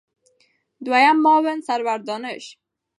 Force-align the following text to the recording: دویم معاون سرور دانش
دویم 0.85 1.17
معاون 1.25 1.57
سرور 1.67 1.99
دانش 2.07 2.43